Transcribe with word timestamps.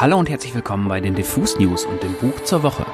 Hallo 0.00 0.18
und 0.18 0.30
herzlich 0.30 0.54
willkommen 0.54 0.88
bei 0.88 0.98
den 0.98 1.14
Diffus 1.14 1.58
News 1.58 1.84
und 1.84 2.02
dem 2.02 2.14
Buch 2.14 2.42
zur 2.44 2.62
Woche. 2.62 2.86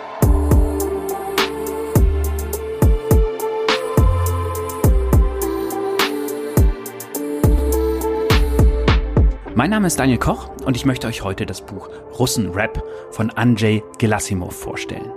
Mein 9.55 9.71
Name 9.71 9.87
ist 9.87 10.01
Daniel 10.01 10.19
Koch 10.19 10.49
und 10.65 10.75
ich 10.75 10.85
möchte 10.85 11.07
euch 11.07 11.23
heute 11.23 11.47
das 11.47 11.61
Buch 11.61 11.89
Russen 12.19 12.51
Rap 12.51 12.83
von 13.13 13.31
Andrzej 13.31 13.85
Gelasimov 13.99 14.57
vorstellen. 14.57 15.13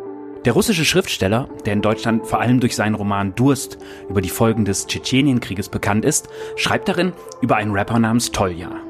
Der 0.45 0.53
russische 0.53 0.85
Schriftsteller, 0.85 1.49
der 1.65 1.73
in 1.73 1.81
Deutschland 1.81 2.27
vor 2.27 2.39
allem 2.39 2.59
durch 2.59 2.75
seinen 2.75 2.93
Roman 2.93 3.33
Durst 3.33 3.79
über 4.07 4.21
die 4.21 4.29
Folgen 4.29 4.63
des 4.63 4.85
Tschetschenienkrieges 4.85 5.69
bekannt 5.69 6.05
ist, 6.05 6.29
schreibt 6.55 6.87
darin 6.87 7.13
über 7.41 7.55
einen 7.55 7.71
Rapper 7.71 7.97
namens 7.97 8.31
Tolja. 8.31 8.88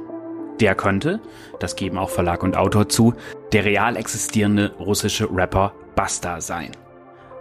Der 0.59 0.75
könnte, 0.75 1.21
das 1.59 1.75
geben 1.75 1.97
auch 1.97 2.09
Verlag 2.09 2.43
und 2.43 2.57
Autor 2.57 2.89
zu, 2.89 3.13
der 3.53 3.65
real 3.65 3.95
existierende 3.95 4.73
russische 4.79 5.29
Rapper 5.31 5.73
Basta 5.95 6.41
sein. 6.41 6.71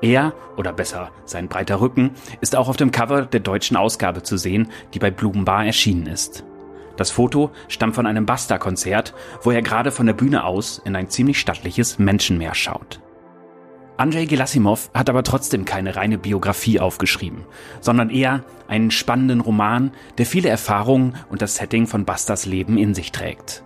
Er, 0.01 0.33
oder 0.57 0.73
besser 0.73 1.11
sein 1.25 1.49
breiter 1.49 1.81
Rücken, 1.81 2.13
ist 2.41 2.55
auch 2.55 2.69
auf 2.69 2.77
dem 2.77 2.93
Cover 2.93 3.23
der 3.23 3.41
deutschen 3.41 3.77
Ausgabe 3.77 4.23
zu 4.23 4.37
sehen, 4.37 4.71
die 4.95 5.01
bei 5.01 5.11
Blumenbar 5.11 5.67
erschienen 5.67 6.07
ist. 6.07 6.45
Das 6.97 7.11
Foto 7.11 7.51
stammt 7.69 7.95
von 7.95 8.07
einem 8.07 8.27
Basta-Konzert, 8.27 9.15
wo 9.43 9.51
er 9.51 9.63
gerade 9.63 9.91
von 9.91 10.07
der 10.07 10.15
Bühne 10.15 10.45
aus 10.45 10.81
in 10.85 10.97
ein 10.97 11.11
ziemlich 11.11 11.39
stattliches 11.39 11.99
Menschenmeer 11.99 12.55
schaut. 12.55 13.01
Andrei 13.99 14.27
Gelasimov 14.27 14.91
hat 14.95 15.11
aber 15.11 15.25
trotzdem 15.25 15.65
keine 15.65 15.97
reine 15.97 16.19
Biografie 16.19 16.79
aufgeschrieben, 16.79 17.45
sondern 17.81 18.11
eher 18.11 18.45
einen 18.69 18.93
spannenden 18.93 19.41
Roman, 19.41 19.91
der 20.19 20.27
viele 20.27 20.49
Erfahrungen 20.49 21.17
und 21.31 21.43
das 21.43 21.57
Setting 21.57 21.89
von 21.89 22.05
Bastas 22.05 22.47
Leben 22.47 22.79
in 22.79 22.95
sich 22.95 23.11
trägt. 23.11 23.65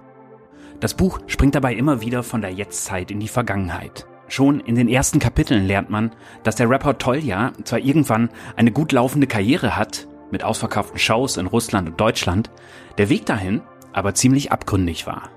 Das 0.81 0.95
Buch 0.95 1.21
springt 1.27 1.55
dabei 1.55 1.75
immer 1.75 2.01
wieder 2.01 2.23
von 2.23 2.41
der 2.41 2.51
Jetztzeit 2.51 3.11
in 3.11 3.21
die 3.21 3.29
Vergangenheit. 3.29 4.07
Schon 4.27 4.61
in 4.61 4.75
den 4.75 4.89
ersten 4.89 5.19
Kapiteln 5.19 5.67
lernt 5.67 5.91
man, 5.91 6.13
dass 6.45 6.57
der 6.57 6.71
Rapper 6.71 6.97
Tolja 6.97 7.53
zwar 7.65 7.81
irgendwann 7.81 8.31
eine 8.57 8.73
gut 8.73 8.93
laufende 8.93 9.27
Karriere 9.27 9.77
hat, 9.77 10.09
mit 10.31 10.45
ausverkauften 10.45 10.99
Shows 10.99 11.37
in 11.37 11.47
Russland 11.47 11.91
und 11.91 12.01
Deutschland, 12.01 12.51
der 12.97 13.11
Weg 13.11 13.27
dahin 13.27 13.61
aber 13.93 14.15
ziemlich 14.15 14.51
abgründig 14.51 15.07
war. 15.07 15.29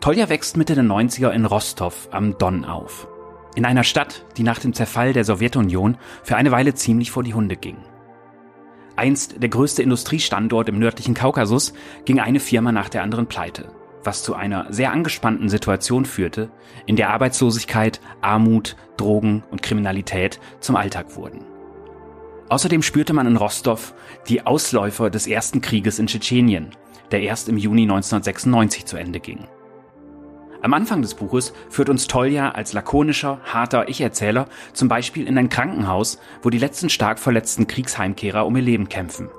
Tolja 0.00 0.30
wächst 0.30 0.56
Mitte 0.56 0.74
der 0.74 0.84
90er 0.84 1.28
in 1.28 1.44
Rostov 1.44 2.08
am 2.10 2.38
Don 2.38 2.64
auf. 2.64 3.06
In 3.56 3.64
einer 3.64 3.84
Stadt, 3.84 4.24
die 4.36 4.42
nach 4.42 4.58
dem 4.58 4.72
Zerfall 4.72 5.12
der 5.12 5.24
Sowjetunion 5.24 5.96
für 6.22 6.36
eine 6.36 6.52
Weile 6.52 6.74
ziemlich 6.74 7.10
vor 7.10 7.22
die 7.22 7.34
Hunde 7.34 7.56
ging. 7.56 7.76
Einst 8.96 9.42
der 9.42 9.48
größte 9.48 9.82
Industriestandort 9.82 10.68
im 10.68 10.78
nördlichen 10.78 11.14
Kaukasus 11.14 11.72
ging 12.04 12.20
eine 12.20 12.38
Firma 12.38 12.70
nach 12.70 12.88
der 12.88 13.02
anderen 13.02 13.26
pleite, 13.26 13.72
was 14.04 14.22
zu 14.22 14.34
einer 14.34 14.66
sehr 14.72 14.92
angespannten 14.92 15.48
Situation 15.48 16.04
führte, 16.04 16.50
in 16.86 16.96
der 16.96 17.10
Arbeitslosigkeit, 17.10 18.00
Armut, 18.20 18.76
Drogen 18.96 19.42
und 19.50 19.62
Kriminalität 19.62 20.38
zum 20.60 20.76
Alltag 20.76 21.16
wurden. 21.16 21.44
Außerdem 22.50 22.82
spürte 22.82 23.12
man 23.12 23.26
in 23.26 23.36
Rostov 23.36 23.94
die 24.28 24.44
Ausläufer 24.44 25.08
des 25.08 25.26
ersten 25.26 25.60
Krieges 25.60 25.98
in 25.98 26.06
Tschetschenien, 26.06 26.70
der 27.10 27.22
erst 27.22 27.48
im 27.48 27.56
Juni 27.56 27.82
1996 27.82 28.86
zu 28.86 28.96
Ende 28.96 29.20
ging. 29.20 29.46
Am 30.62 30.74
Anfang 30.74 31.00
des 31.00 31.14
Buches 31.14 31.54
führt 31.70 31.88
uns 31.88 32.06
Tolja 32.06 32.50
als 32.50 32.74
lakonischer, 32.74 33.40
harter 33.44 33.88
Ich-Erzähler 33.88 34.46
zum 34.74 34.88
Beispiel 34.88 35.26
in 35.26 35.38
ein 35.38 35.48
Krankenhaus, 35.48 36.18
wo 36.42 36.50
die 36.50 36.58
letzten 36.58 36.90
stark 36.90 37.18
verletzten 37.18 37.66
Kriegsheimkehrer 37.66 38.44
um 38.44 38.56
ihr 38.56 38.62
Leben 38.62 38.88
kämpfen, 38.90 39.30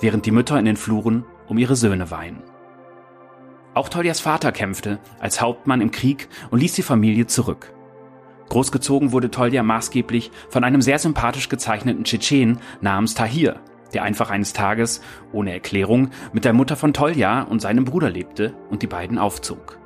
während 0.00 0.24
die 0.24 0.30
Mütter 0.30 0.56
in 0.58 0.66
den 0.66 0.76
Fluren 0.76 1.24
um 1.48 1.58
ihre 1.58 1.74
Söhne 1.74 2.12
weinen. 2.12 2.44
Auch 3.74 3.88
Toljas 3.88 4.20
Vater 4.20 4.52
kämpfte 4.52 5.00
als 5.18 5.40
Hauptmann 5.40 5.80
im 5.80 5.90
Krieg 5.90 6.28
und 6.50 6.60
ließ 6.60 6.74
die 6.74 6.82
Familie 6.82 7.26
zurück. 7.26 7.72
Großgezogen 8.48 9.12
wurde 9.12 9.30
Tolja 9.30 9.62
maßgeblich 9.64 10.30
von 10.48 10.62
einem 10.62 10.80
sehr 10.80 10.98
sympathisch 11.00 11.48
gezeichneten 11.48 12.04
Tschetschen 12.04 12.60
namens 12.80 13.14
Tahir, 13.14 13.60
der 13.94 14.04
einfach 14.04 14.30
eines 14.30 14.52
Tages, 14.52 15.00
ohne 15.32 15.52
Erklärung, 15.52 16.10
mit 16.32 16.44
der 16.44 16.52
Mutter 16.52 16.76
von 16.76 16.92
Tolja 16.92 17.42
und 17.42 17.60
seinem 17.60 17.84
Bruder 17.84 18.10
lebte 18.10 18.54
und 18.70 18.82
die 18.82 18.86
beiden 18.86 19.18
aufzog. 19.18 19.78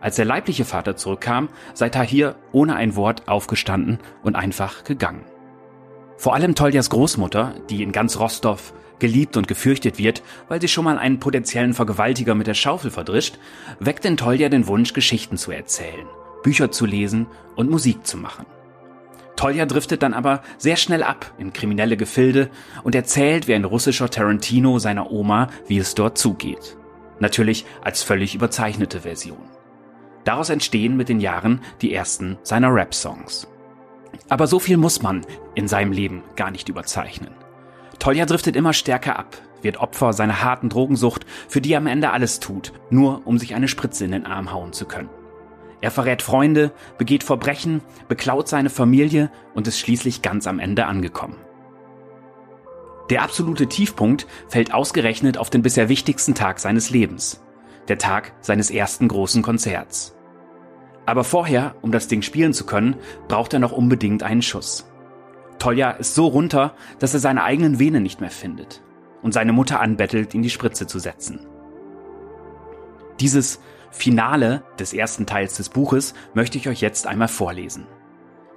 Als 0.00 0.16
der 0.16 0.24
leibliche 0.24 0.64
Vater 0.64 0.96
zurückkam, 0.96 1.48
sei 1.74 1.88
Tahir 1.88 2.36
ohne 2.52 2.76
ein 2.76 2.94
Wort 2.94 3.28
aufgestanden 3.28 3.98
und 4.22 4.36
einfach 4.36 4.84
gegangen. 4.84 5.24
Vor 6.16 6.34
allem 6.34 6.54
Toljas 6.54 6.90
Großmutter, 6.90 7.54
die 7.68 7.82
in 7.82 7.92
ganz 7.92 8.18
Rostov 8.18 8.72
geliebt 8.98 9.36
und 9.36 9.48
gefürchtet 9.48 9.98
wird, 9.98 10.22
weil 10.48 10.60
sie 10.60 10.68
schon 10.68 10.84
mal 10.84 10.98
einen 10.98 11.20
potenziellen 11.20 11.74
Vergewaltiger 11.74 12.34
mit 12.34 12.46
der 12.46 12.54
Schaufel 12.54 12.90
verdrischt, 12.90 13.38
weckt 13.78 14.04
in 14.04 14.16
Tolja 14.16 14.48
den 14.48 14.66
Wunsch, 14.66 14.92
Geschichten 14.92 15.36
zu 15.36 15.52
erzählen, 15.52 16.06
Bücher 16.42 16.70
zu 16.70 16.86
lesen 16.86 17.26
und 17.54 17.70
Musik 17.70 18.06
zu 18.06 18.16
machen. 18.16 18.46
Tolja 19.36 19.66
driftet 19.66 20.02
dann 20.02 20.14
aber 20.14 20.42
sehr 20.58 20.74
schnell 20.74 21.04
ab 21.04 21.32
in 21.38 21.52
kriminelle 21.52 21.96
Gefilde 21.96 22.50
und 22.82 22.96
erzählt 22.96 23.46
wie 23.46 23.54
ein 23.54 23.64
russischer 23.64 24.10
Tarantino 24.10 24.80
seiner 24.80 25.12
Oma, 25.12 25.48
wie 25.68 25.78
es 25.78 25.94
dort 25.94 26.18
zugeht. 26.18 26.76
Natürlich 27.20 27.64
als 27.82 28.02
völlig 28.02 28.34
überzeichnete 28.34 29.02
Version. 29.02 29.38
Daraus 30.28 30.50
entstehen 30.50 30.94
mit 30.94 31.08
den 31.08 31.20
Jahren 31.20 31.62
die 31.80 31.94
ersten 31.94 32.36
seiner 32.42 32.68
Rap-Songs. 32.70 33.48
Aber 34.28 34.46
so 34.46 34.58
viel 34.58 34.76
muss 34.76 35.00
man 35.00 35.24
in 35.54 35.68
seinem 35.68 35.90
Leben 35.90 36.22
gar 36.36 36.50
nicht 36.50 36.68
überzeichnen. 36.68 37.30
Tolja 37.98 38.26
driftet 38.26 38.54
immer 38.54 38.74
stärker 38.74 39.18
ab, 39.18 39.38
wird 39.62 39.78
Opfer 39.78 40.12
seiner 40.12 40.44
harten 40.44 40.68
Drogensucht, 40.68 41.24
für 41.48 41.62
die 41.62 41.72
er 41.72 41.78
am 41.78 41.86
Ende 41.86 42.10
alles 42.10 42.40
tut, 42.40 42.74
nur 42.90 43.26
um 43.26 43.38
sich 43.38 43.54
eine 43.54 43.68
Spritze 43.68 44.04
in 44.04 44.10
den 44.10 44.26
Arm 44.26 44.52
hauen 44.52 44.74
zu 44.74 44.84
können. 44.84 45.08
Er 45.80 45.90
verrät 45.90 46.20
Freunde, 46.20 46.72
begeht 46.98 47.24
Verbrechen, 47.24 47.80
beklaut 48.08 48.48
seine 48.48 48.68
Familie 48.68 49.30
und 49.54 49.66
ist 49.66 49.78
schließlich 49.78 50.20
ganz 50.20 50.46
am 50.46 50.58
Ende 50.58 50.84
angekommen. 50.84 51.36
Der 53.08 53.22
absolute 53.22 53.66
Tiefpunkt 53.66 54.26
fällt 54.46 54.74
ausgerechnet 54.74 55.38
auf 55.38 55.48
den 55.48 55.62
bisher 55.62 55.88
wichtigsten 55.88 56.34
Tag 56.34 56.60
seines 56.60 56.90
Lebens, 56.90 57.42
der 57.88 57.96
Tag 57.96 58.34
seines 58.42 58.70
ersten 58.70 59.08
großen 59.08 59.40
Konzerts. 59.40 60.14
Aber 61.08 61.24
vorher, 61.24 61.74
um 61.80 61.90
das 61.90 62.06
Ding 62.06 62.20
spielen 62.20 62.52
zu 62.52 62.66
können, 62.66 62.94
braucht 63.28 63.54
er 63.54 63.60
noch 63.60 63.72
unbedingt 63.72 64.22
einen 64.22 64.42
Schuss. 64.42 64.84
Tolja 65.58 65.92
ist 65.92 66.14
so 66.14 66.26
runter, 66.26 66.74
dass 66.98 67.14
er 67.14 67.20
seine 67.20 67.44
eigenen 67.44 67.78
Venen 67.78 68.02
nicht 68.02 68.20
mehr 68.20 68.30
findet 68.30 68.82
und 69.22 69.32
seine 69.32 69.54
Mutter 69.54 69.80
anbettelt, 69.80 70.34
ihn 70.34 70.42
die 70.42 70.50
Spritze 70.50 70.86
zu 70.86 70.98
setzen. 70.98 71.46
Dieses 73.20 73.58
Finale 73.90 74.62
des 74.78 74.92
ersten 74.92 75.24
Teils 75.24 75.56
des 75.56 75.70
Buches 75.70 76.12
möchte 76.34 76.58
ich 76.58 76.68
euch 76.68 76.82
jetzt 76.82 77.06
einmal 77.06 77.28
vorlesen. 77.28 77.86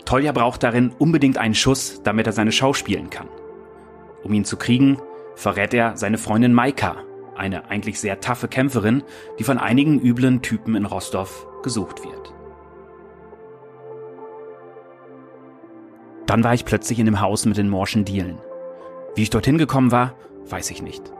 Tolja 0.04 0.34
braucht 0.34 0.62
darin 0.64 0.92
unbedingt 1.00 1.38
einen 1.38 1.56
Schuss, 1.56 2.02
damit 2.04 2.28
er 2.28 2.34
seine 2.34 2.52
Schau 2.52 2.74
spielen 2.74 3.10
kann. 3.10 3.30
Um 4.26 4.34
ihn 4.34 4.44
zu 4.44 4.58
kriegen, 4.58 4.98
verrät 5.36 5.74
er 5.74 5.96
seine 5.96 6.18
Freundin 6.18 6.52
Maika, 6.52 6.98
eine 7.34 7.70
eigentlich 7.70 8.02
sehr 8.02 8.20
taffe 8.20 8.50
Kämpferin, 8.50 9.04
die 9.40 9.46
von 9.46 9.58
einigen 9.58 10.02
üblen 10.02 10.42
Typen 10.42 10.76
in 10.76 10.86
Rostov 10.86 11.48
gesucht 11.64 12.04
wird. 12.04 12.34
Dann 16.32 16.46
war 16.46 16.54
ich 16.54 16.64
plötzlich 16.64 16.98
in 16.98 17.08
dem 17.08 17.20
Haus 17.20 17.46
mit 17.46 17.58
den 17.58 17.68
morschen 17.68 18.06
Dielen. 18.06 18.38
Wie 19.16 19.24
ich 19.24 19.30
dorthin 19.30 19.58
gekommen 19.58 19.92
war, 19.92 20.16
weiß 20.46 20.72
ich 20.72 20.82
nicht. 20.82 21.12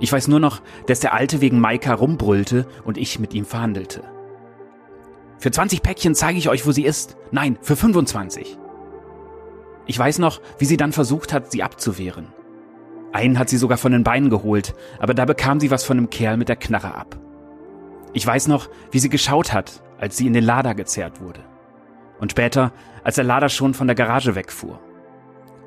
Ich 0.00 0.12
weiß 0.12 0.28
nur 0.28 0.38
noch, 0.38 0.60
dass 0.86 1.00
der 1.00 1.14
Alte 1.14 1.40
wegen 1.40 1.60
Maika 1.60 1.94
rumbrüllte 1.94 2.66
und 2.84 2.98
ich 2.98 3.18
mit 3.18 3.32
ihm 3.32 3.46
verhandelte. 3.46 4.02
Für 5.38 5.50
20 5.50 5.82
Päckchen 5.82 6.14
zeige 6.14 6.36
ich 6.36 6.50
euch, 6.50 6.66
wo 6.66 6.72
sie 6.72 6.84
ist. 6.84 7.16
Nein, 7.30 7.56
für 7.62 7.74
25. 7.74 8.58
Ich 9.86 9.98
weiß 9.98 10.18
noch, 10.18 10.42
wie 10.58 10.66
sie 10.66 10.76
dann 10.76 10.92
versucht 10.92 11.32
hat, 11.32 11.50
sie 11.50 11.62
abzuwehren. 11.62 12.26
Einen 13.12 13.38
hat 13.38 13.48
sie 13.48 13.56
sogar 13.56 13.78
von 13.78 13.92
den 13.92 14.04
Beinen 14.04 14.28
geholt, 14.28 14.74
aber 14.98 15.14
da 15.14 15.24
bekam 15.24 15.58
sie 15.58 15.70
was 15.70 15.84
von 15.84 15.96
einem 15.96 16.10
Kerl 16.10 16.36
mit 16.36 16.50
der 16.50 16.56
Knarre 16.56 16.94
ab. 16.94 17.18
Ich 18.12 18.26
weiß 18.26 18.48
noch, 18.48 18.68
wie 18.90 18.98
sie 18.98 19.08
geschaut 19.08 19.54
hat, 19.54 19.82
als 19.96 20.18
sie 20.18 20.26
in 20.26 20.34
den 20.34 20.44
Lader 20.44 20.74
gezerrt 20.74 21.22
wurde. 21.22 21.49
Und 22.20 22.32
später, 22.32 22.72
als 23.02 23.16
der 23.16 23.24
Lader 23.24 23.48
schon 23.48 23.74
von 23.74 23.86
der 23.86 23.96
Garage 23.96 24.34
wegfuhr. 24.34 24.78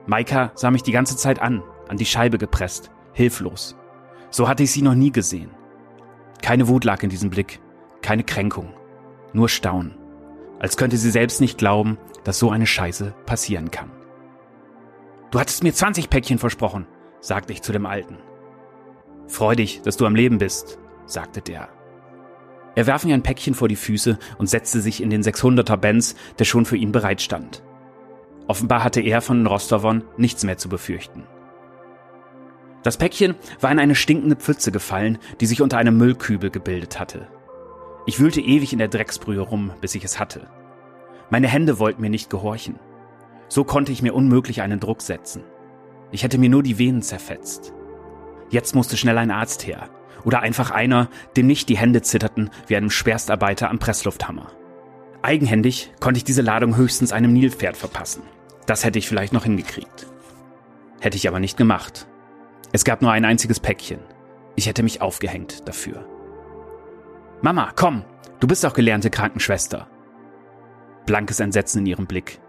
Maika 0.05 0.51
sah 0.55 0.71
mich 0.71 0.83
die 0.83 0.91
ganze 0.91 1.17
Zeit 1.17 1.41
an, 1.41 1.63
an 1.89 1.97
die 1.97 2.05
Scheibe 2.05 2.37
gepresst, 2.37 2.91
hilflos. 3.13 3.75
So 4.29 4.47
hatte 4.47 4.63
ich 4.63 4.71
sie 4.71 4.81
noch 4.81 4.95
nie 4.95 5.11
gesehen. 5.11 5.51
Keine 6.41 6.67
Wut 6.67 6.83
lag 6.83 7.01
in 7.03 7.09
diesem 7.09 7.29
Blick, 7.29 7.59
keine 8.01 8.23
Kränkung, 8.23 8.73
nur 9.33 9.49
Staunen. 9.49 9.97
Als 10.59 10.77
könnte 10.77 10.97
sie 10.97 11.11
selbst 11.11 11.41
nicht 11.41 11.57
glauben, 11.57 11.97
dass 12.23 12.39
so 12.39 12.49
eine 12.49 12.67
Scheiße 12.67 13.13
passieren 13.25 13.71
kann. 13.71 13.91
Du 15.31 15.39
hattest 15.39 15.63
mir 15.63 15.73
20 15.73 16.09
Päckchen 16.09 16.37
versprochen, 16.37 16.85
sagte 17.19 17.53
ich 17.53 17.61
zu 17.61 17.71
dem 17.71 17.85
Alten. 17.85 18.17
Freu 19.27 19.55
dich, 19.55 19.81
dass 19.81 19.97
du 19.97 20.05
am 20.05 20.15
Leben 20.15 20.37
bist, 20.37 20.77
sagte 21.05 21.41
der. 21.41 21.69
Er 22.75 22.87
warf 22.87 23.05
mir 23.05 23.13
ein 23.13 23.23
Päckchen 23.23 23.53
vor 23.53 23.67
die 23.67 23.75
Füße 23.75 24.17
und 24.37 24.47
setzte 24.47 24.81
sich 24.81 25.01
in 25.01 25.09
den 25.09 25.21
600er 25.21 25.77
Benz, 25.77 26.15
der 26.39 26.45
schon 26.45 26.65
für 26.65 26.77
ihn 26.77 26.91
bereitstand. 26.91 27.63
Offenbar 28.47 28.83
hatte 28.83 29.01
er 29.01 29.21
von 29.21 29.37
den 29.37 29.47
Rostovern 29.47 30.03
nichts 30.17 30.43
mehr 30.43 30.57
zu 30.57 30.69
befürchten. 30.69 31.23
Das 32.81 32.97
Päckchen 32.97 33.35
war 33.61 33.71
in 33.71 33.79
eine 33.79 33.95
stinkende 33.95 34.35
Pfütze 34.35 34.71
gefallen, 34.71 35.17
die 35.39 35.45
sich 35.45 35.61
unter 35.61 35.77
einem 35.77 35.97
Müllkübel 35.97 36.49
gebildet 36.49 36.99
hatte. 36.99 37.27
Ich 38.05 38.19
wühlte 38.19 38.41
ewig 38.41 38.73
in 38.73 38.79
der 38.79 38.89
Drecksbrühe 38.89 39.39
rum, 39.39 39.71
bis 39.79 39.95
ich 39.95 40.03
es 40.03 40.19
hatte. 40.19 40.47
Meine 41.29 41.47
Hände 41.47 41.79
wollten 41.79 42.01
mir 42.01 42.09
nicht 42.09 42.29
gehorchen. 42.29 42.77
So 43.47 43.63
konnte 43.63 43.93
ich 43.93 44.01
mir 44.01 44.13
unmöglich 44.13 44.61
einen 44.61 44.81
Druck 44.81 45.01
setzen. 45.01 45.43
Ich 46.11 46.23
hätte 46.23 46.37
mir 46.37 46.49
nur 46.49 46.63
die 46.63 46.77
Venen 46.77 47.01
zerfetzt. 47.01 47.73
Jetzt 48.49 48.75
musste 48.75 48.97
schnell 48.97 49.17
ein 49.17 49.31
Arzt 49.31 49.65
her. 49.65 49.89
Oder 50.23 50.41
einfach 50.41 50.71
einer, 50.71 51.09
dem 51.35 51.47
nicht 51.47 51.69
die 51.69 51.77
Hände 51.77 52.01
zitterten 52.01 52.49
wie 52.67 52.75
einem 52.75 52.89
Schwerstarbeiter 52.89 53.69
am 53.69 53.79
Presslufthammer. 53.79 54.51
Eigenhändig 55.21 55.91
konnte 55.99 56.17
ich 56.17 56.23
diese 56.23 56.41
Ladung 56.41 56.75
höchstens 56.75 57.13
einem 57.13 57.33
Nilpferd 57.33 57.77
verpassen. 57.77 58.23
Das 58.65 58.83
hätte 58.83 58.99
ich 58.99 59.07
vielleicht 59.07 59.33
noch 59.33 59.43
hingekriegt. 59.43 60.07
Hätte 60.99 61.17
ich 61.17 61.27
aber 61.27 61.39
nicht 61.39 61.57
gemacht. 61.57 62.07
Es 62.71 62.83
gab 62.83 63.01
nur 63.01 63.11
ein 63.11 63.25
einziges 63.25 63.59
Päckchen. 63.59 63.99
Ich 64.55 64.67
hätte 64.67 64.83
mich 64.83 65.01
aufgehängt 65.01 65.67
dafür. 65.67 66.05
Mama, 67.41 67.71
komm, 67.75 68.03
du 68.39 68.47
bist 68.47 68.65
auch 68.65 68.73
gelernte 68.73 69.09
Krankenschwester. 69.09 69.87
Blankes 71.05 71.39
Entsetzen 71.39 71.79
in 71.79 71.87
ihrem 71.87 72.05
Blick. 72.05 72.39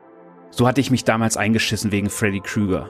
So 0.51 0.69
hatte 0.69 0.81
ich 0.81 0.91
mich 0.93 1.05
damals 1.05 1.37
eingeschissen 1.37 1.91
wegen 1.91 2.11
Freddy 2.11 2.41
Krueger. 2.41 2.89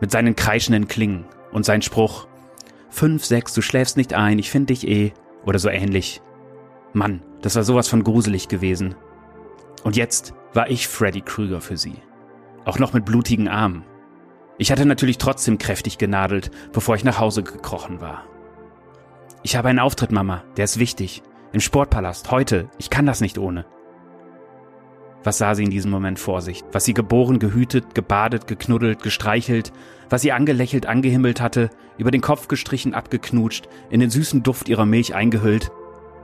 Mit 0.00 0.12
seinen 0.12 0.36
kreischenden 0.36 0.86
Klingen 0.86 1.26
und 1.50 1.64
sein 1.64 1.82
Spruch, 1.82 2.28
fünf, 2.94 3.24
sechs, 3.24 3.52
du 3.52 3.60
schläfst 3.60 3.96
nicht 3.96 4.14
ein, 4.14 4.38
ich 4.38 4.50
find 4.50 4.70
dich 4.70 4.86
eh, 4.86 5.12
oder 5.44 5.58
so 5.58 5.68
ähnlich. 5.68 6.22
Mann, 6.92 7.22
das 7.42 7.56
war 7.56 7.64
sowas 7.64 7.88
von 7.88 8.04
gruselig 8.04 8.48
gewesen. 8.48 8.94
Und 9.82 9.96
jetzt 9.96 10.32
war 10.54 10.70
ich 10.70 10.86
Freddy 10.86 11.20
Krueger 11.20 11.60
für 11.60 11.76
sie. 11.76 11.96
Auch 12.64 12.78
noch 12.78 12.92
mit 12.92 13.04
blutigen 13.04 13.48
Armen. 13.48 13.84
Ich 14.56 14.70
hatte 14.70 14.86
natürlich 14.86 15.18
trotzdem 15.18 15.58
kräftig 15.58 15.98
genadelt, 15.98 16.50
bevor 16.72 16.94
ich 16.94 17.04
nach 17.04 17.18
Hause 17.18 17.42
gekrochen 17.42 18.00
war. 18.00 18.24
Ich 19.42 19.56
habe 19.56 19.68
einen 19.68 19.80
Auftritt, 19.80 20.12
Mama, 20.12 20.44
der 20.56 20.64
ist 20.64 20.78
wichtig. 20.78 21.22
Im 21.52 21.60
Sportpalast, 21.60 22.30
heute. 22.30 22.70
Ich 22.78 22.90
kann 22.90 23.06
das 23.06 23.20
nicht 23.20 23.38
ohne. 23.38 23.66
Was 25.24 25.38
sah 25.38 25.54
sie 25.54 25.64
in 25.64 25.70
diesem 25.70 25.90
Moment 25.90 26.18
vor 26.18 26.42
sich? 26.42 26.62
Was 26.70 26.84
sie 26.84 26.92
geboren, 26.92 27.38
gehütet, 27.38 27.94
gebadet, 27.94 28.46
geknuddelt, 28.46 29.02
gestreichelt, 29.02 29.72
was 30.10 30.20
sie 30.20 30.32
angelächelt, 30.32 30.84
angehimmelt 30.84 31.40
hatte, 31.40 31.70
über 31.96 32.10
den 32.10 32.20
Kopf 32.20 32.46
gestrichen, 32.46 32.92
abgeknutscht, 32.92 33.68
in 33.88 34.00
den 34.00 34.10
süßen 34.10 34.42
Duft 34.42 34.68
ihrer 34.68 34.84
Milch 34.84 35.14
eingehüllt. 35.14 35.72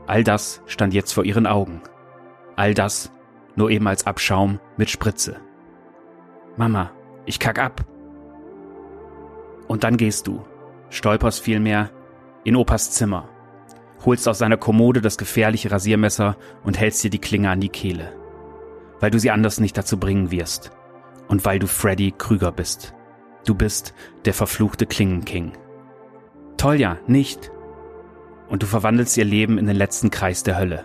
All 0.06 0.23
das 0.23 0.61
stand 0.67 0.93
jetzt 0.93 1.12
vor 1.12 1.25
ihren 1.25 1.47
Augen. 1.47 1.81
All 2.56 2.75
das 2.75 3.11
nur 3.56 3.70
eben 3.70 3.87
als 3.88 4.06
Abschaum 4.06 4.61
mit 4.76 4.91
Spritze. 4.91 5.37
Mama, 6.56 6.91
ich 7.25 7.38
kack 7.38 7.58
ab. 7.58 7.85
Und 9.67 9.82
dann 9.82 9.97
gehst 9.97 10.26
du, 10.26 10.44
stolperst 10.91 11.41
vielmehr 11.41 11.91
in 12.44 12.56
Opas 12.56 12.91
Zimmer, 12.91 13.29
holst 14.05 14.29
aus 14.29 14.38
seiner 14.38 14.56
Kommode 14.56 15.00
das 15.00 15.17
gefährliche 15.17 15.70
Rasiermesser 15.70 16.37
und 16.64 16.79
hältst 16.79 17.02
dir 17.02 17.11
die 17.11 17.19
Klinge 17.19 17.50
an 17.50 17.61
die 17.61 17.69
Kehle. 17.69 18.19
Weil 19.00 19.11
du 19.11 19.19
sie 19.19 19.31
anders 19.31 19.61
nicht 19.61 19.76
dazu 19.76 19.99
bringen 19.99 20.31
wirst. 20.31 20.70
Und 21.29 21.44
weil 21.44 21.58
du 21.58 21.67
Freddy 21.67 22.12
Krüger 22.17 22.52
bist. 22.52 22.94
Du 23.44 23.55
bist 23.55 23.94
der 24.25 24.35
verfluchte 24.35 24.87
Klingenking. 24.87 25.52
Tolja, 26.56 26.99
nicht. 27.06 27.50
Und 28.49 28.62
du 28.62 28.67
verwandelst 28.67 29.17
ihr 29.17 29.25
Leben 29.25 29.58
in 29.58 29.67
den 29.67 29.76
letzten 29.76 30.11
Kreis 30.11 30.43
der 30.43 30.58
Hölle. 30.58 30.85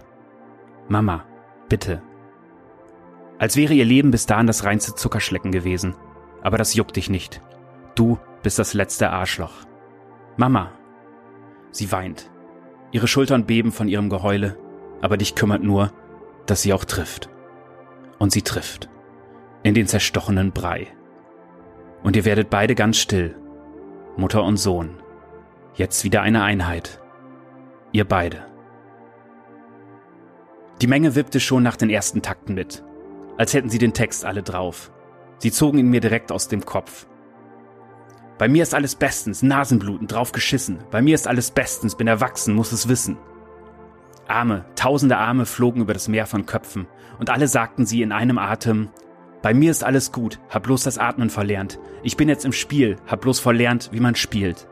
Mama, 0.88 1.26
bitte, 1.68 2.02
als 3.38 3.58
wäre 3.58 3.74
ihr 3.74 3.86
Leben 3.86 4.12
bis 4.12 4.26
dahin 4.26 4.48
das 4.48 4.64
reinste 4.64 4.96
Zuckerschlecken 4.96 5.52
gewesen. 5.52 5.96
Aber 6.42 6.58
das 6.58 6.74
juckt 6.74 6.96
dich 6.96 7.10
nicht. 7.10 7.42
Du 7.96 8.18
bist 8.44 8.60
das 8.60 8.74
letzte 8.74 9.10
Arschloch. 9.10 9.54
Mama. 10.38 10.72
Sie 11.72 11.92
weint. 11.92 12.30
Ihre 12.92 13.08
Schultern 13.08 13.46
beben 13.46 13.72
von 13.72 13.88
ihrem 13.88 14.10
Geheule, 14.10 14.58
aber 15.02 15.18
dich 15.18 15.36
kümmert 15.36 15.64
nur, 15.64 15.92
dass 16.46 16.62
sie 16.62 16.72
auch 16.72 16.86
trifft. 16.86 17.30
Und 18.20 18.32
sie 18.32 18.42
trifft. 18.42 18.90
In 19.64 19.74
den 19.74 19.88
zerstochenen 19.88 20.52
Brei. 20.52 20.88
Und 22.04 22.16
ihr 22.16 22.26
werdet 22.26 22.50
beide 22.50 22.76
ganz 22.76 22.98
still. 22.98 23.36
Mutter 24.18 24.44
und 24.44 24.58
Sohn. 24.58 25.02
Jetzt 25.74 26.04
wieder 26.04 26.22
eine 26.22 26.44
Einheit. 26.44 27.02
Ihr 27.92 28.06
beide. 28.06 28.46
Die 30.82 30.88
Menge 30.88 31.16
wippte 31.16 31.40
schon 31.40 31.64
nach 31.64 31.78
den 31.78 31.90
ersten 31.90 32.22
Takten 32.22 32.54
mit 32.54 32.84
als 33.38 33.54
hätten 33.54 33.70
sie 33.70 33.78
den 33.78 33.94
Text 33.94 34.26
alle 34.26 34.44
drauf. 34.44 34.92
Sie 35.40 35.52
zogen 35.52 35.80
ihn 35.80 35.90
mir 35.90 36.02
direkt 36.02 36.32
aus 36.32 36.48
dem 36.48 36.66
Kopf. 36.66 37.08
Bei 38.38 38.48
mir 38.48 38.64
ist 38.64 38.74
alles 38.74 38.96
bestens, 38.96 39.44
Nasenbluten, 39.44 40.08
drauf 40.08 40.32
geschissen. 40.32 40.80
Bei 40.92 41.02
mir 41.02 41.16
ist 41.16 41.28
alles 41.28 41.52
bestens, 41.52 41.96
bin 41.96 42.08
erwachsen, 42.08 42.54
muss 42.54 42.72
es 42.72 42.88
wissen. 42.88 43.18
Arme, 44.28 44.66
tausende 44.76 45.18
Arme 45.18 45.46
flogen 45.46 45.82
über 45.82 45.94
das 45.94 46.08
Meer 46.08 46.26
von 46.26 46.46
Köpfen, 46.46 46.88
und 47.20 47.30
alle 47.30 47.48
sagten 47.48 47.86
sie 47.86 48.02
in 48.02 48.12
einem 48.12 48.38
Atem, 48.38 48.90
bei 49.42 49.54
mir 49.54 49.70
ist 49.70 49.84
alles 49.84 50.12
gut, 50.12 50.40
hab 50.50 50.64
bloß 50.64 50.84
das 50.84 50.98
Atmen 50.98 51.30
verlernt. 51.30 51.80
Ich 52.02 52.18
bin 52.18 52.30
jetzt 52.30 52.46
im 52.46 52.52
Spiel, 52.52 52.96
hab 53.06 53.22
bloß 53.22 53.40
verlernt, 53.40 53.90
wie 53.92 54.00
man 54.00 54.16
spielt. 54.16 54.68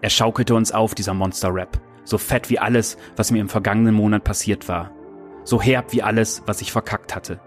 Er 0.00 0.10
schaukelte 0.10 0.56
uns 0.56 0.72
auf, 0.72 0.96
dieser 0.96 1.14
Monster-Rap, 1.14 1.80
so 2.02 2.18
fett 2.18 2.50
wie 2.50 2.58
alles, 2.58 2.96
was 3.16 3.30
mir 3.30 3.40
im 3.40 3.48
vergangenen 3.48 3.94
Monat 3.94 4.24
passiert 4.24 4.68
war. 4.68 4.90
So 5.44 5.62
herb 5.62 5.92
wie 5.92 6.02
alles, 6.02 6.42
was 6.46 6.60
ich 6.60 6.72
verkackt 6.72 7.14
hatte. 7.14 7.40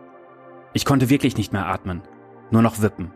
Ich 0.71 0.85
konnte 0.85 1.09
wirklich 1.09 1.35
nicht 1.35 1.51
mehr 1.51 1.65
atmen, 1.65 2.01
nur 2.49 2.61
noch 2.61 2.81
wippen. 2.81 3.11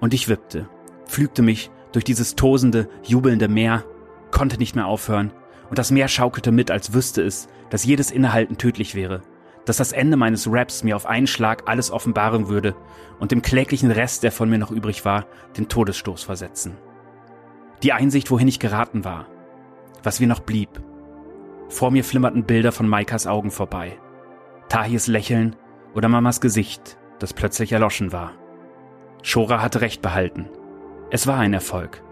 Und 0.00 0.12
ich 0.12 0.28
wippte, 0.28 0.68
pflügte 1.06 1.40
mich 1.40 1.70
durch 1.92 2.04
dieses 2.04 2.36
tosende, 2.36 2.90
jubelnde 3.02 3.48
Meer, 3.48 3.84
konnte 4.30 4.58
nicht 4.58 4.76
mehr 4.76 4.86
aufhören, 4.86 5.32
und 5.68 5.78
das 5.78 5.90
Meer 5.90 6.08
schaukelte 6.08 6.52
mit, 6.52 6.70
als 6.70 6.92
wüsste 6.92 7.22
es, 7.22 7.48
dass 7.70 7.84
jedes 7.84 8.10
Innehalten 8.10 8.58
tödlich 8.58 8.94
wäre, 8.94 9.22
dass 9.64 9.78
das 9.78 9.92
Ende 9.92 10.16
meines 10.16 10.50
Raps 10.50 10.84
mir 10.84 10.96
auf 10.96 11.06
einen 11.06 11.26
Schlag 11.26 11.64
alles 11.66 11.90
offenbaren 11.90 12.48
würde 12.48 12.76
und 13.18 13.32
dem 13.32 13.42
kläglichen 13.42 13.90
Rest, 13.90 14.22
der 14.22 14.32
von 14.32 14.48
mir 14.48 14.58
noch 14.58 14.70
übrig 14.70 15.04
war, 15.04 15.26
den 15.56 15.68
Todesstoß 15.68 16.22
versetzen. 16.22 16.76
Die 17.82 17.92
Einsicht, 17.92 18.30
wohin 18.30 18.48
ich 18.48 18.58
geraten 18.58 19.04
war, 19.04 19.26
was 20.02 20.20
mir 20.20 20.28
noch 20.28 20.40
blieb. 20.40 20.68
Vor 21.68 21.90
mir 21.90 22.04
flimmerten 22.04 22.44
Bilder 22.44 22.72
von 22.72 22.88
Maikas 22.88 23.26
Augen 23.26 23.50
vorbei. 23.50 23.98
Tahis 24.68 25.08
Lächeln 25.08 25.56
oder 25.94 26.08
Mamas 26.08 26.40
Gesicht, 26.40 26.96
das 27.18 27.34
plötzlich 27.34 27.72
erloschen 27.72 28.12
war. 28.12 28.32
Shora 29.22 29.60
hatte 29.60 29.80
recht 29.80 30.02
behalten. 30.02 30.48
Es 31.10 31.26
war 31.26 31.38
ein 31.38 31.52
Erfolg. 31.52 32.02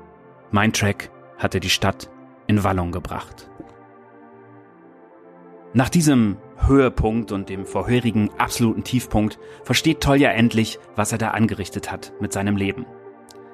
Mein 0.51 0.73
Track 0.73 1.11
hatte 1.39 1.61
die 1.61 1.71
Stadt 1.71 2.11
in 2.47 2.65
Wallung 2.65 2.93
gebracht. 2.93 3.51
Nach 5.73 5.89
diesem 5.89 6.37
Höhepunkt 6.67 7.33
und 7.33 7.49
dem 7.49 7.67
vorherigen 7.67 8.31
absoluten 8.39 8.85
Tiefpunkt 8.85 9.39
versteht 9.65 10.01
Tolja 10.01 10.31
endlich, 10.31 10.79
was 10.95 11.11
er 11.11 11.19
da 11.19 11.31
angerichtet 11.31 11.91
hat 11.91 12.13
mit 12.21 12.33
seinem 12.33 12.57
Leben. 12.57 12.87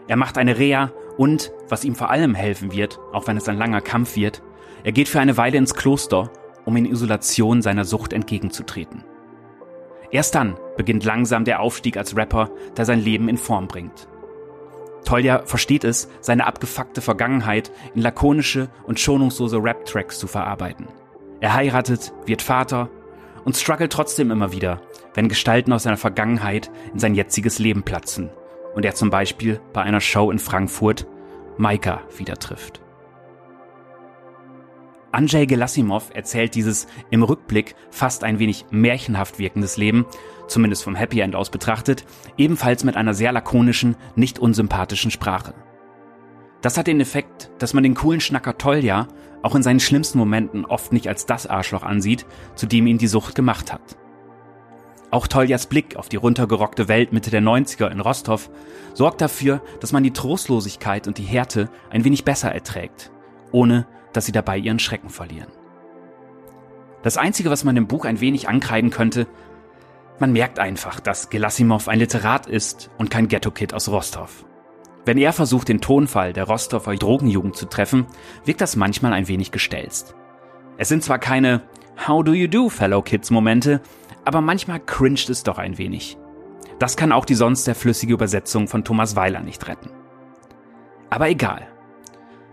Er 0.06 0.16
macht 0.16 0.36
eine 0.36 0.58
Reha 0.58 0.92
und, 1.16 1.52
was 1.68 1.84
ihm 1.84 1.94
vor 1.94 2.10
allem 2.10 2.34
helfen 2.34 2.72
wird, 2.72 2.98
auch 3.12 3.26
wenn 3.26 3.36
es 3.36 3.48
ein 3.48 3.56
langer 3.56 3.80
Kampf 3.80 4.16
wird, 4.16 4.42
er 4.84 4.92
geht 4.92 5.08
für 5.08 5.20
eine 5.20 5.36
Weile 5.36 5.56
ins 5.56 5.74
Kloster, 5.74 6.30
um 6.64 6.76
in 6.76 6.84
Isolation 6.84 7.62
seiner 7.62 7.84
Sucht 7.84 8.12
entgegenzutreten. 8.12 9.04
Erst 10.10 10.34
dann 10.34 10.56
beginnt 10.76 11.04
langsam 11.04 11.44
der 11.44 11.60
Aufstieg 11.60 11.96
als 11.96 12.16
Rapper, 12.16 12.50
der 12.76 12.84
sein 12.84 13.00
Leben 13.00 13.28
in 13.28 13.38
Form 13.38 13.66
bringt. 13.66 14.08
Tolja 15.10 15.42
versteht 15.44 15.82
es, 15.82 16.08
seine 16.20 16.46
abgefuckte 16.46 17.00
Vergangenheit 17.00 17.72
in 17.96 18.02
lakonische 18.02 18.68
und 18.84 19.00
schonungslose 19.00 19.56
Rap-Tracks 19.56 20.20
zu 20.20 20.28
verarbeiten. 20.28 20.86
Er 21.40 21.52
heiratet, 21.52 22.12
wird 22.26 22.42
Vater 22.42 22.88
und 23.44 23.56
struggelt 23.56 23.92
trotzdem 23.92 24.30
immer 24.30 24.52
wieder, 24.52 24.80
wenn 25.14 25.28
Gestalten 25.28 25.72
aus 25.72 25.82
seiner 25.82 25.96
Vergangenheit 25.96 26.70
in 26.92 27.00
sein 27.00 27.16
jetziges 27.16 27.58
Leben 27.58 27.82
platzen 27.82 28.30
und 28.76 28.84
er 28.84 28.94
zum 28.94 29.10
Beispiel 29.10 29.60
bei 29.72 29.82
einer 29.82 30.00
Show 30.00 30.30
in 30.30 30.38
Frankfurt 30.38 31.08
Maika 31.56 32.02
wieder 32.16 32.36
trifft. 32.36 32.80
Andrzej 35.12 35.46
Gelasimov 35.46 36.10
erzählt 36.14 36.54
dieses 36.54 36.86
im 37.10 37.22
Rückblick 37.22 37.74
fast 37.90 38.22
ein 38.22 38.38
wenig 38.38 38.66
märchenhaft 38.70 39.38
wirkendes 39.38 39.76
Leben, 39.76 40.06
zumindest 40.46 40.84
vom 40.84 40.94
Happy 40.94 41.20
End 41.20 41.34
aus 41.34 41.50
betrachtet, 41.50 42.04
ebenfalls 42.36 42.84
mit 42.84 42.96
einer 42.96 43.14
sehr 43.14 43.32
lakonischen, 43.32 43.96
nicht 44.14 44.38
unsympathischen 44.38 45.10
Sprache. 45.10 45.54
Das 46.62 46.76
hat 46.76 46.86
den 46.86 47.00
Effekt, 47.00 47.50
dass 47.58 47.74
man 47.74 47.82
den 47.82 47.94
coolen 47.94 48.20
Schnacker 48.20 48.56
Tolja 48.58 49.08
auch 49.42 49.54
in 49.54 49.62
seinen 49.62 49.80
schlimmsten 49.80 50.18
Momenten 50.18 50.64
oft 50.64 50.92
nicht 50.92 51.08
als 51.08 51.26
das 51.26 51.46
Arschloch 51.46 51.82
ansieht, 51.82 52.26
zu 52.54 52.66
dem 52.66 52.86
ihn 52.86 52.98
die 52.98 53.06
Sucht 53.06 53.34
gemacht 53.34 53.72
hat. 53.72 53.96
Auch 55.10 55.26
Toljas 55.26 55.66
Blick 55.66 55.96
auf 55.96 56.08
die 56.08 56.16
runtergerockte 56.16 56.86
Welt 56.86 57.12
Mitte 57.12 57.30
der 57.30 57.42
90er 57.42 57.88
in 57.90 57.98
Rostov 57.98 58.48
sorgt 58.94 59.20
dafür, 59.20 59.60
dass 59.80 59.90
man 59.90 60.04
die 60.04 60.12
Trostlosigkeit 60.12 61.08
und 61.08 61.18
die 61.18 61.24
Härte 61.24 61.68
ein 61.90 62.04
wenig 62.04 62.24
besser 62.24 62.52
erträgt, 62.52 63.10
ohne 63.50 63.86
dass 64.12 64.26
sie 64.26 64.32
dabei 64.32 64.58
ihren 64.58 64.78
Schrecken 64.78 65.10
verlieren. 65.10 65.52
Das 67.02 67.16
Einzige, 67.16 67.50
was 67.50 67.64
man 67.64 67.76
im 67.76 67.86
Buch 67.86 68.04
ein 68.04 68.20
wenig 68.20 68.48
ankreiden 68.48 68.90
könnte, 68.90 69.26
man 70.18 70.32
merkt 70.32 70.58
einfach, 70.58 71.00
dass 71.00 71.30
Gelasimov 71.30 71.88
ein 71.88 71.98
Literat 71.98 72.46
ist 72.46 72.90
und 72.98 73.10
kein 73.10 73.28
Ghetto-Kid 73.28 73.72
aus 73.72 73.88
Rostov. 73.88 74.44
Wenn 75.06 75.16
er 75.16 75.32
versucht, 75.32 75.68
den 75.68 75.80
Tonfall 75.80 76.34
der 76.34 76.44
Rostover 76.44 76.94
Drogenjugend 76.94 77.56
zu 77.56 77.66
treffen, 77.66 78.06
wirkt 78.44 78.60
das 78.60 78.76
manchmal 78.76 79.14
ein 79.14 79.28
wenig 79.28 79.50
gestelzt. 79.50 80.14
Es 80.76 80.88
sind 80.88 81.02
zwar 81.02 81.18
keine 81.18 81.62
How 82.06 82.22
do 82.22 82.32
you 82.32 82.48
do, 82.48 82.68
Fellow 82.68 83.00
Kids 83.00 83.30
Momente, 83.30 83.80
aber 84.26 84.42
manchmal 84.42 84.80
cringet 84.80 85.30
es 85.30 85.42
doch 85.42 85.56
ein 85.56 85.78
wenig. 85.78 86.18
Das 86.78 86.96
kann 86.96 87.12
auch 87.12 87.24
die 87.24 87.34
sonst 87.34 87.64
sehr 87.64 87.74
flüssige 87.74 88.12
Übersetzung 88.12 88.68
von 88.68 88.84
Thomas 88.84 89.16
Weiler 89.16 89.40
nicht 89.40 89.66
retten. 89.68 89.90
Aber 91.08 91.28
egal. 91.28 91.66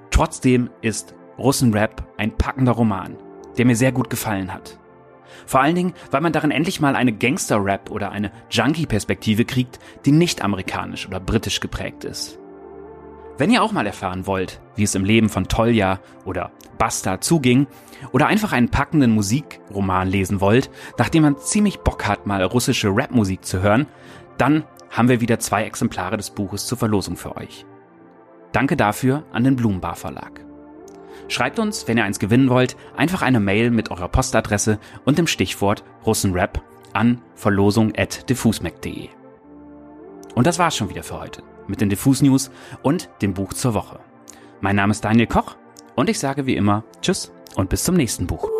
Trotzdem 0.09 0.69
ist 0.81 1.15
Russenrap 1.37 2.03
ein 2.17 2.35
packender 2.35 2.73
Roman, 2.73 3.15
der 3.57 3.65
mir 3.65 3.75
sehr 3.75 3.91
gut 3.91 4.09
gefallen 4.09 4.53
hat. 4.53 4.79
Vor 5.45 5.61
allen 5.61 5.75
Dingen, 5.75 5.93
weil 6.11 6.21
man 6.21 6.33
darin 6.33 6.51
endlich 6.51 6.79
mal 6.79 6.95
eine 6.95 7.13
Gangster-Rap 7.13 7.91
oder 7.91 8.11
eine 8.11 8.31
Junkie-Perspektive 8.49 9.45
kriegt, 9.45 9.79
die 10.05 10.11
nicht 10.11 10.41
amerikanisch 10.41 11.07
oder 11.07 11.19
britisch 11.19 11.59
geprägt 11.59 12.03
ist. 12.03 12.39
Wenn 13.37 13.51
ihr 13.51 13.61
auch 13.61 13.71
mal 13.71 13.85
erfahren 13.85 14.25
wollt, 14.25 14.59
wie 14.75 14.83
es 14.83 14.95
im 14.95 15.05
Leben 15.05 15.29
von 15.29 15.47
Tolja 15.47 15.99
oder 16.25 16.51
Basta 16.79 17.21
zuging, 17.21 17.67
oder 18.11 18.27
einfach 18.27 18.51
einen 18.51 18.69
packenden 18.69 19.11
Musikroman 19.11 20.07
lesen 20.07 20.41
wollt, 20.41 20.69
nachdem 20.97 21.23
man 21.23 21.37
ziemlich 21.37 21.79
Bock 21.79 22.07
hat, 22.07 22.27
mal 22.27 22.43
russische 22.43 22.89
Rapmusik 22.89 23.45
zu 23.45 23.61
hören, 23.61 23.87
dann 24.37 24.63
haben 24.89 25.09
wir 25.09 25.21
wieder 25.21 25.39
zwei 25.39 25.63
Exemplare 25.63 26.17
des 26.17 26.29
Buches 26.29 26.65
zur 26.65 26.77
Verlosung 26.77 27.17
für 27.17 27.35
euch. 27.37 27.65
Danke 28.51 28.77
dafür 28.77 29.23
an 29.31 29.43
den 29.43 29.55
Blumenbar 29.55 29.95
Verlag. 29.95 30.46
Schreibt 31.27 31.59
uns, 31.59 31.87
wenn 31.87 31.97
ihr 31.97 32.05
eins 32.05 32.19
gewinnen 32.19 32.49
wollt, 32.49 32.77
einfach 32.95 33.21
eine 33.21 33.39
Mail 33.39 33.71
mit 33.71 33.91
eurer 33.91 34.07
Postadresse 34.07 34.79
und 35.05 35.17
dem 35.17 35.27
Stichwort 35.27 35.83
Russenrap 36.05 36.61
an 36.93 37.21
verlosung.diffusmac.de. 37.35 39.09
Und 40.35 40.47
das 40.47 40.59
war's 40.59 40.77
schon 40.77 40.89
wieder 40.89 41.03
für 41.03 41.19
heute 41.19 41.43
mit 41.67 41.81
den 41.81 41.89
Diffus 41.89 42.21
News 42.21 42.49
und 42.81 43.09
dem 43.21 43.33
Buch 43.33 43.53
zur 43.53 43.73
Woche. 43.73 43.99
Mein 44.61 44.75
Name 44.75 44.91
ist 44.91 45.03
Daniel 45.03 45.27
Koch 45.27 45.55
und 45.95 46.09
ich 46.09 46.19
sage 46.19 46.45
wie 46.45 46.55
immer 46.55 46.83
Tschüss 47.01 47.31
und 47.55 47.69
bis 47.69 47.83
zum 47.83 47.95
nächsten 47.95 48.25
Buch. 48.25 48.56